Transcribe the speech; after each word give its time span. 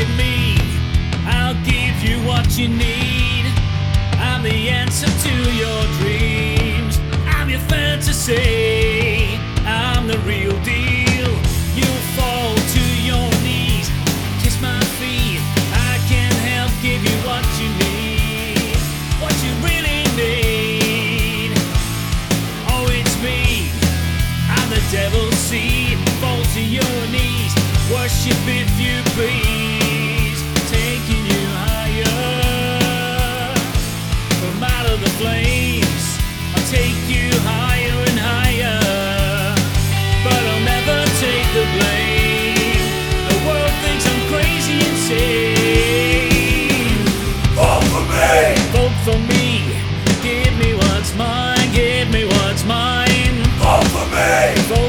at 0.00 0.08
me, 0.16 0.56
I'll 1.26 1.58
give 1.64 1.96
you 2.02 2.16
what 2.26 2.58
you 2.58 2.68
need. 2.68 3.44
I'm 4.16 4.42
the 4.42 4.68
answer 4.68 5.06
to 5.06 5.34
your 5.52 5.82
dreams, 6.00 6.98
I'm 7.36 7.48
your 7.50 7.60
fantasy, 7.68 9.38
I'm 9.64 10.06
the 10.06 10.18
real 10.20 10.56
deal. 10.64 11.30
You'll 11.76 12.04
fall 12.16 12.54
to 12.76 12.84
your 13.04 13.28
knees, 13.44 13.88
kiss 14.42 14.56
my 14.62 14.80
feet. 14.98 15.40
I 15.72 16.00
can 16.08 16.32
help 16.48 16.72
give 16.80 17.02
you 17.04 17.16
what 17.28 17.44
you 17.60 17.68
need, 17.84 18.76
what 19.20 19.36
you 19.44 19.52
really 19.68 20.02
need. 20.16 21.52
Oh, 22.72 22.86
it's 22.88 23.16
me, 23.22 23.70
I'm 24.48 24.68
the 24.70 24.82
devil's 24.90 25.36
seed, 25.36 25.98
fall 26.20 26.42
to 26.54 26.60
your 26.60 26.96
knees 27.12 27.60
worship 27.92 28.38
if 28.46 28.70
you 28.80 29.02
please. 29.14 29.59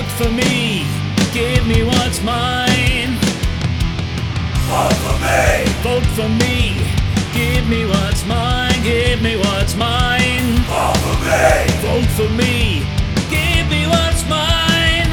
Vote 0.02 0.26
for 0.26 0.32
me, 0.32 0.84
give 1.32 1.68
me 1.68 1.84
what's 1.84 2.24
mine. 2.24 3.20
Vote 4.66 4.98
for 5.04 5.18
me! 5.22 5.64
Vote 5.84 6.08
for 6.18 6.28
me, 6.28 6.76
give 7.36 7.70
me 7.70 7.86
what's 7.86 8.26
mine, 8.26 8.82
give 8.82 9.22
me 9.22 9.36
what's 9.38 9.76
mine. 9.76 10.56
Vote 10.66 10.98
for 10.98 11.18
me! 11.24 11.68
Vote 11.86 12.10
for 12.18 12.30
me, 12.34 12.84
give 13.30 13.70
me 13.70 13.86
what's 13.86 14.28
mine. 14.28 15.12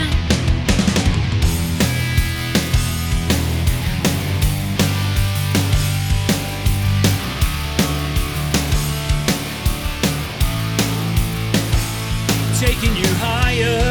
Taking 12.59 12.97
you 12.97 13.07
higher 13.21 13.88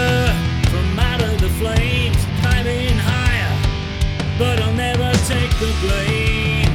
flames, 1.58 2.18
climbing 2.40 2.98
higher, 3.02 3.54
but 4.38 4.62
I'll 4.62 4.74
never 4.74 5.12
take 5.26 5.50
the 5.58 5.74
blame. 5.82 6.70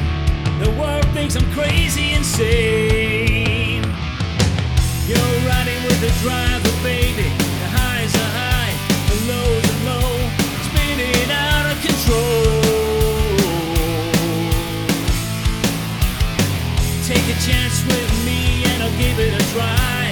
The 0.59 0.71
world 0.79 1.05
thinks 1.15 1.35
I'm 1.35 1.49
crazy, 1.51 2.11
insane. 2.13 3.83
You're 5.07 5.35
riding 5.47 5.79
with 5.87 5.99
the 6.03 6.11
driver, 6.19 6.73
baby. 6.83 7.27
The 7.63 7.69
highs 7.79 8.13
are 8.23 8.31
high, 8.43 8.75
the 9.07 9.17
lows 9.31 9.65
are 9.73 9.81
low, 9.87 10.11
spinning 10.67 11.31
out 11.31 11.65
of 11.71 11.77
control. 11.79 12.43
Take 17.07 17.25
a 17.31 17.37
chance 17.39 17.77
with 17.87 18.11
me 18.27 18.67
and 18.67 18.83
I'll 18.83 18.97
give 18.99 19.17
it 19.17 19.31
a 19.31 19.43
try. 19.55 20.11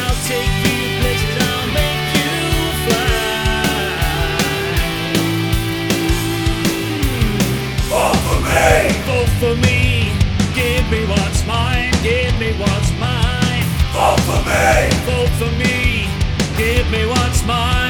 I'll 0.00 0.20
take 0.24 0.52
you 0.64 1.00
places, 1.00 1.63
what's 11.06 11.46
mine, 11.46 11.92
give 12.02 12.38
me 12.38 12.52
what's 12.54 12.90
mine. 12.98 13.64
Vote 13.92 14.20
for 14.28 14.40
me! 14.48 14.90
Vote 15.06 15.32
for 15.38 15.50
me, 15.58 16.08
give 16.56 16.90
me 16.90 17.06
what's 17.06 17.44
mine. 17.44 17.83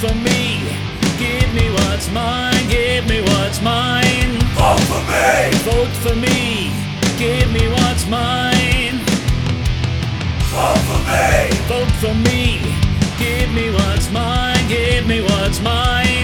For 0.00 0.14
me, 0.14 0.60
give 1.18 1.54
me 1.54 1.70
what's 1.70 2.10
mine, 2.10 2.68
give 2.68 3.08
me 3.08 3.22
what's 3.22 3.62
mine. 3.62 4.38
Vote 4.52 4.80
for 4.90 5.02
me! 5.08 5.50
Vote 5.64 5.96
for 6.04 6.14
me, 6.14 6.70
give 7.18 7.50
me 7.50 7.66
what's 7.68 8.06
mine. 8.06 9.00
Vote 10.52 10.82
for 10.88 11.00
me! 11.08 11.48
Vote 11.72 11.94
for 12.02 12.14
me, 12.28 12.60
give 13.18 13.50
me 13.54 13.70
what's 13.70 14.10
mine, 14.10 14.68
give 14.68 15.06
me 15.06 15.22
what's 15.22 15.60
mine. 15.62 16.15